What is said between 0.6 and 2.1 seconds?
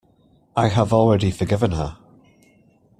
have already forgiven her.